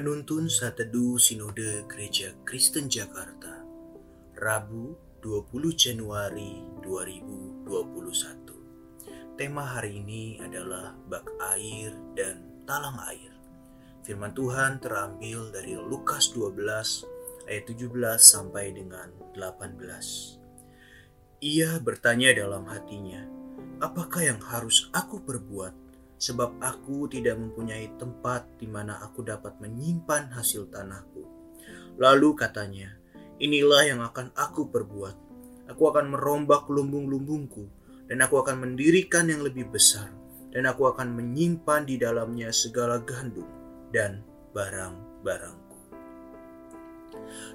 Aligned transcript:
Penuntun 0.00 0.48
Saat 0.48 0.80
Teduh 0.80 1.20
Sinode 1.20 1.84
Gereja 1.84 2.32
Kristen 2.48 2.88
Jakarta 2.88 3.60
Rabu 4.32 4.96
20 5.20 5.76
Januari 5.76 6.56
2021 6.80 9.36
Tema 9.36 9.60
hari 9.60 10.00
ini 10.00 10.40
adalah 10.40 10.96
bak 11.04 11.28
air 11.52 11.92
dan 12.16 12.64
talang 12.64 12.96
air. 13.12 13.28
Firman 14.00 14.32
Tuhan 14.32 14.80
terambil 14.80 15.52
dari 15.52 15.76
Lukas 15.76 16.32
12 16.32 17.52
ayat 17.52 17.64
17 17.68 17.92
sampai 18.16 18.72
dengan 18.72 19.12
18 19.36 21.44
Ia 21.44 21.76
bertanya 21.76 22.32
dalam 22.32 22.64
hatinya, 22.72 23.20
apakah 23.84 24.24
yang 24.24 24.40
harus 24.48 24.88
aku 24.96 25.20
perbuat 25.20 25.89
sebab 26.20 26.60
aku 26.60 27.08
tidak 27.08 27.40
mempunyai 27.40 27.96
tempat 27.96 28.44
di 28.60 28.68
mana 28.68 29.00
aku 29.00 29.24
dapat 29.24 29.56
menyimpan 29.56 30.28
hasil 30.36 30.68
tanahku. 30.68 31.24
Lalu 31.96 32.36
katanya, 32.36 32.92
inilah 33.40 33.88
yang 33.88 34.00
akan 34.04 34.28
aku 34.36 34.68
perbuat. 34.68 35.16
Aku 35.72 35.88
akan 35.88 36.12
merombak 36.12 36.68
lumbung-lumbungku, 36.68 37.64
dan 38.04 38.20
aku 38.20 38.36
akan 38.44 38.68
mendirikan 38.68 39.32
yang 39.32 39.40
lebih 39.40 39.72
besar, 39.72 40.12
dan 40.52 40.68
aku 40.68 40.92
akan 40.92 41.08
menyimpan 41.16 41.88
di 41.88 41.96
dalamnya 41.96 42.52
segala 42.52 43.00
gandum 43.00 43.48
dan 43.88 44.20
barang-barangku. 44.52 45.78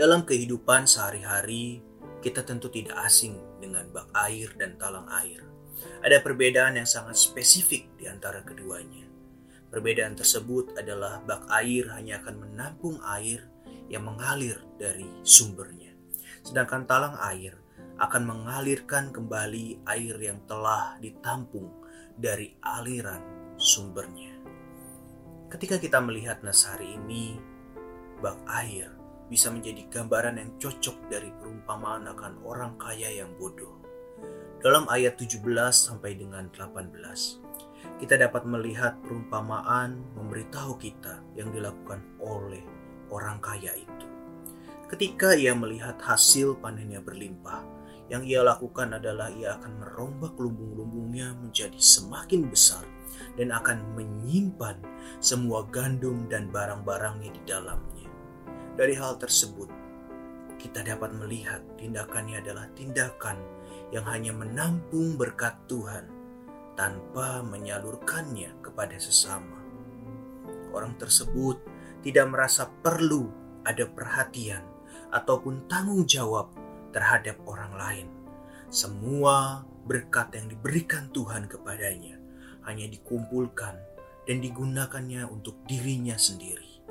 Dalam 0.00 0.24
kehidupan 0.24 0.88
sehari-hari, 0.88 1.84
kita 2.24 2.40
tentu 2.40 2.72
tidak 2.72 2.96
asing 3.04 3.36
dengan 3.60 3.84
bak 3.92 4.08
air 4.16 4.48
dan 4.56 4.80
talang 4.80 5.06
air 5.12 5.55
ada 6.04 6.22
perbedaan 6.22 6.78
yang 6.78 6.88
sangat 6.88 7.18
spesifik 7.18 7.90
di 7.98 8.06
antara 8.06 8.44
keduanya. 8.46 9.06
Perbedaan 9.66 10.14
tersebut 10.14 10.78
adalah 10.78 11.20
bak 11.20 11.50
air 11.52 11.90
hanya 11.92 12.22
akan 12.22 12.48
menampung 12.48 12.96
air 13.02 13.44
yang 13.90 14.06
mengalir 14.06 14.62
dari 14.78 15.06
sumbernya. 15.26 15.92
Sedangkan 16.46 16.86
talang 16.86 17.18
air 17.18 17.58
akan 17.98 18.22
mengalirkan 18.22 19.10
kembali 19.10 19.82
air 19.88 20.16
yang 20.20 20.44
telah 20.46 21.00
ditampung 21.02 21.82
dari 22.14 22.54
aliran 22.62 23.56
sumbernya. 23.58 24.36
Ketika 25.50 25.80
kita 25.80 25.98
melihat 26.02 26.44
nas 26.44 26.66
hari 26.66 26.96
ini, 26.96 27.36
bak 28.20 28.36
air 28.46 28.92
bisa 29.26 29.50
menjadi 29.50 29.90
gambaran 29.90 30.38
yang 30.38 30.50
cocok 30.60 31.10
dari 31.10 31.34
perumpamaan 31.34 32.06
akan 32.14 32.46
orang 32.46 32.78
kaya 32.78 33.10
yang 33.10 33.34
bodoh 33.34 33.85
dalam 34.62 34.88
ayat 34.90 35.20
17 35.20 35.46
sampai 35.70 36.18
dengan 36.18 36.50
18, 36.50 38.00
kita 38.02 38.14
dapat 38.18 38.42
melihat 38.44 38.98
perumpamaan 39.04 40.02
memberitahu 40.18 40.76
kita 40.76 41.22
yang 41.38 41.54
dilakukan 41.54 42.02
oleh 42.20 42.64
orang 43.12 43.38
kaya 43.38 43.72
itu. 43.76 44.06
Ketika 44.86 45.34
ia 45.34 45.54
melihat 45.54 45.98
hasil 45.98 46.58
panennya 46.62 47.02
berlimpah, 47.02 47.62
yang 48.06 48.22
ia 48.22 48.42
lakukan 48.42 48.94
adalah 48.94 49.30
ia 49.34 49.58
akan 49.58 49.82
merombak 49.82 50.38
lumbung-lumbungnya 50.38 51.34
menjadi 51.42 51.78
semakin 51.78 52.46
besar 52.46 52.86
dan 53.34 53.50
akan 53.50 53.82
menyimpan 53.98 54.78
semua 55.18 55.66
gandum 55.66 56.30
dan 56.30 56.46
barang-barangnya 56.54 57.30
di 57.34 57.42
dalamnya. 57.42 58.06
Dari 58.78 58.94
hal 58.94 59.18
tersebut, 59.18 59.66
kita 60.60 60.86
dapat 60.86 61.12
melihat 61.18 61.62
tindakannya 61.76 62.40
adalah 62.40 62.70
tindakan 62.78 63.38
yang 63.94 64.06
hanya 64.10 64.34
menampung 64.34 65.14
berkat 65.14 65.54
Tuhan 65.70 66.10
tanpa 66.74 67.40
menyalurkannya 67.46 68.60
kepada 68.60 68.98
sesama. 68.98 69.58
Orang 70.74 70.98
tersebut 71.00 71.62
tidak 72.04 72.26
merasa 72.28 72.68
perlu 72.68 73.32
ada 73.64 73.88
perhatian 73.88 74.62
ataupun 75.10 75.66
tanggung 75.66 76.04
jawab 76.04 76.52
terhadap 76.92 77.40
orang 77.48 77.72
lain. 77.74 78.08
Semua 78.68 79.64
berkat 79.86 80.34
yang 80.34 80.50
diberikan 80.50 81.08
Tuhan 81.14 81.46
kepadanya 81.46 82.18
hanya 82.66 82.86
dikumpulkan 82.90 83.74
dan 84.26 84.36
digunakannya 84.42 85.22
untuk 85.30 85.62
dirinya 85.70 86.18
sendiri. 86.18 86.82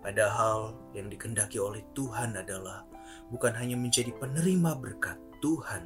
Padahal 0.00 0.72
yang 0.96 1.12
dikendaki 1.12 1.60
oleh 1.60 1.84
Tuhan 1.92 2.38
adalah 2.38 2.88
bukan 3.28 3.52
hanya 3.58 3.76
menjadi 3.76 4.14
penerima 4.16 4.78
berkat 4.78 5.18
Tuhan, 5.44 5.84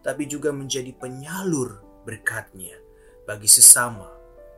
tapi 0.00 0.28
juga 0.30 0.52
menjadi 0.54 0.92
penyalur 0.96 1.82
berkatnya 2.06 2.78
bagi 3.26 3.50
sesama, 3.50 4.06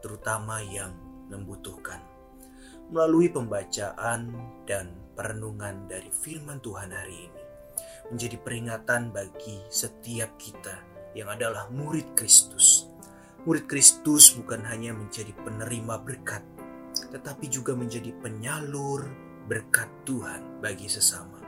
terutama 0.04 0.60
yang 0.60 0.92
membutuhkan. 1.32 2.00
Melalui 2.88 3.28
pembacaan 3.28 4.32
dan 4.64 4.92
perenungan 5.12 5.88
dari 5.88 6.08
firman 6.08 6.60
Tuhan 6.60 6.92
hari 6.92 7.28
ini, 7.28 7.42
menjadi 8.12 8.36
peringatan 8.40 9.12
bagi 9.12 9.60
setiap 9.68 10.36
kita 10.40 10.76
yang 11.16 11.28
adalah 11.28 11.68
murid 11.68 12.16
Kristus. 12.16 12.88
Murid 13.44 13.64
Kristus 13.68 14.36
bukan 14.36 14.64
hanya 14.68 14.92
menjadi 14.92 15.32
penerima 15.32 16.00
berkat, 16.04 16.44
tetapi 17.12 17.48
juga 17.48 17.72
menjadi 17.72 18.12
penyalur 18.20 19.08
berkat 19.48 19.88
Tuhan 20.04 20.60
bagi 20.60 20.88
sesama. 20.88 21.40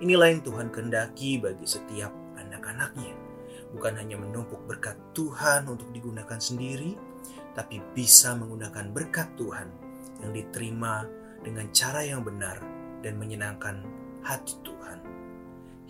Inilah 0.00 0.32
yang 0.32 0.40
Tuhan 0.44 0.68
kendaki 0.72 1.40
bagi 1.40 1.64
setiap 1.68 2.12
anak-anaknya. 2.50 3.14
Bukan 3.70 3.94
hanya 3.94 4.18
menumpuk 4.18 4.66
berkat 4.66 4.98
Tuhan 5.14 5.70
untuk 5.70 5.94
digunakan 5.94 6.42
sendiri, 6.42 6.98
tapi 7.54 7.78
bisa 7.94 8.34
menggunakan 8.34 8.90
berkat 8.90 9.30
Tuhan 9.38 9.68
yang 10.26 10.34
diterima 10.34 11.06
dengan 11.40 11.70
cara 11.70 12.02
yang 12.02 12.26
benar 12.26 12.58
dan 13.00 13.14
menyenangkan 13.16 13.86
hati 14.26 14.58
Tuhan. 14.66 14.98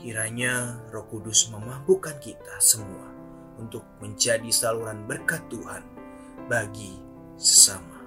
Kiranya 0.00 0.80
Roh 0.92 1.04
Kudus 1.08 1.48
memampukan 1.52 2.16
kita 2.20 2.56
semua 2.60 3.08
untuk 3.60 3.84
menjadi 4.00 4.48
saluran 4.48 5.04
berkat 5.04 5.44
Tuhan 5.52 5.84
bagi 6.48 6.96
sesama. 7.36 8.00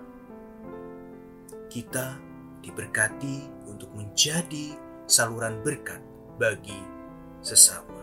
Kita 1.70 2.18
diberkati 2.62 3.70
untuk 3.70 3.94
menjadi 3.94 4.74
saluran 5.06 5.62
berkat 5.62 6.02
bagi 6.40 6.80
sesama. 7.44 8.03